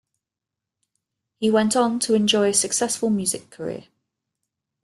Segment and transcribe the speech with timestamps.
[1.39, 3.83] He went on to enjoy a successful music career.